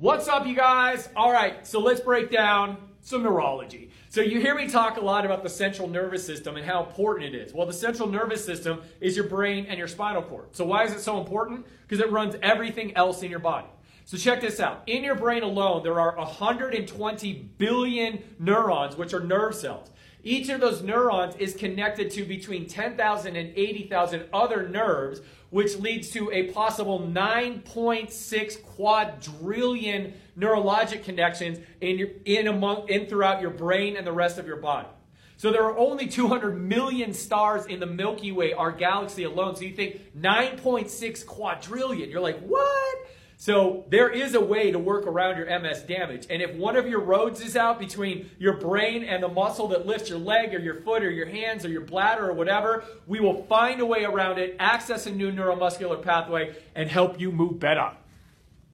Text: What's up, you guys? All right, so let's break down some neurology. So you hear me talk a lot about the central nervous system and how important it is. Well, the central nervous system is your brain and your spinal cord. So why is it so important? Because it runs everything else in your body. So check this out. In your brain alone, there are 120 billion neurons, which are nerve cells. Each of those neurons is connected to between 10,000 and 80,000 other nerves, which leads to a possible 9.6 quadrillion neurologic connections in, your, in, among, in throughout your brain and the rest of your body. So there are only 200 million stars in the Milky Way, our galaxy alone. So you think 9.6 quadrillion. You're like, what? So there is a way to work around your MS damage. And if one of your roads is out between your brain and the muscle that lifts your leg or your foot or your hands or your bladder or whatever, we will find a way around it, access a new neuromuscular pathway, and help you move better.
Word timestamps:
What's 0.00 0.28
up, 0.28 0.46
you 0.46 0.56
guys? 0.56 1.10
All 1.14 1.30
right, 1.30 1.66
so 1.66 1.78
let's 1.78 2.00
break 2.00 2.30
down 2.30 2.78
some 3.02 3.22
neurology. 3.22 3.90
So 4.08 4.22
you 4.22 4.40
hear 4.40 4.54
me 4.54 4.66
talk 4.66 4.96
a 4.96 5.00
lot 5.02 5.26
about 5.26 5.42
the 5.42 5.50
central 5.50 5.88
nervous 5.88 6.24
system 6.24 6.56
and 6.56 6.64
how 6.64 6.82
important 6.82 7.34
it 7.34 7.38
is. 7.38 7.52
Well, 7.52 7.66
the 7.66 7.74
central 7.74 8.08
nervous 8.08 8.42
system 8.42 8.80
is 9.02 9.14
your 9.14 9.28
brain 9.28 9.66
and 9.66 9.76
your 9.76 9.88
spinal 9.88 10.22
cord. 10.22 10.56
So 10.56 10.64
why 10.64 10.84
is 10.84 10.92
it 10.92 11.00
so 11.00 11.20
important? 11.20 11.66
Because 11.82 12.02
it 12.02 12.10
runs 12.10 12.34
everything 12.40 12.96
else 12.96 13.22
in 13.22 13.30
your 13.30 13.40
body. 13.40 13.66
So 14.06 14.16
check 14.16 14.40
this 14.40 14.58
out. 14.58 14.84
In 14.86 15.04
your 15.04 15.16
brain 15.16 15.42
alone, 15.42 15.82
there 15.82 16.00
are 16.00 16.16
120 16.16 17.32
billion 17.58 18.22
neurons, 18.38 18.96
which 18.96 19.12
are 19.12 19.20
nerve 19.20 19.54
cells. 19.54 19.90
Each 20.22 20.48
of 20.50 20.60
those 20.60 20.82
neurons 20.82 21.34
is 21.36 21.54
connected 21.54 22.10
to 22.12 22.24
between 22.24 22.66
10,000 22.66 23.36
and 23.36 23.52
80,000 23.56 24.24
other 24.32 24.68
nerves, 24.68 25.20
which 25.50 25.76
leads 25.76 26.10
to 26.10 26.30
a 26.30 26.52
possible 26.52 27.00
9.6 27.00 28.62
quadrillion 28.62 30.14
neurologic 30.38 31.04
connections 31.04 31.58
in, 31.80 31.98
your, 31.98 32.08
in, 32.24 32.48
among, 32.48 32.88
in 32.88 33.06
throughout 33.06 33.40
your 33.40 33.50
brain 33.50 33.96
and 33.96 34.06
the 34.06 34.12
rest 34.12 34.38
of 34.38 34.46
your 34.46 34.58
body. 34.58 34.88
So 35.38 35.50
there 35.50 35.64
are 35.64 35.78
only 35.78 36.06
200 36.06 36.60
million 36.60 37.14
stars 37.14 37.64
in 37.64 37.80
the 37.80 37.86
Milky 37.86 38.30
Way, 38.30 38.52
our 38.52 38.70
galaxy 38.70 39.24
alone. 39.24 39.56
So 39.56 39.62
you 39.62 39.74
think 39.74 40.14
9.6 40.14 41.24
quadrillion. 41.24 42.10
You're 42.10 42.20
like, 42.20 42.40
what? 42.40 42.98
So 43.40 43.86
there 43.88 44.10
is 44.10 44.34
a 44.34 44.40
way 44.40 44.70
to 44.70 44.78
work 44.78 45.06
around 45.06 45.38
your 45.38 45.46
MS 45.46 45.84
damage. 45.84 46.26
And 46.28 46.42
if 46.42 46.54
one 46.56 46.76
of 46.76 46.86
your 46.86 47.00
roads 47.00 47.40
is 47.40 47.56
out 47.56 47.78
between 47.78 48.30
your 48.38 48.58
brain 48.58 49.02
and 49.02 49.22
the 49.22 49.28
muscle 49.28 49.68
that 49.68 49.86
lifts 49.86 50.10
your 50.10 50.18
leg 50.18 50.54
or 50.54 50.58
your 50.58 50.82
foot 50.82 51.02
or 51.02 51.10
your 51.10 51.24
hands 51.24 51.64
or 51.64 51.70
your 51.70 51.80
bladder 51.80 52.28
or 52.28 52.34
whatever, 52.34 52.84
we 53.06 53.18
will 53.18 53.44
find 53.44 53.80
a 53.80 53.86
way 53.86 54.04
around 54.04 54.38
it, 54.38 54.56
access 54.58 55.06
a 55.06 55.10
new 55.10 55.32
neuromuscular 55.32 56.02
pathway, 56.02 56.54
and 56.74 56.90
help 56.90 57.18
you 57.18 57.32
move 57.32 57.58
better. 57.58 57.92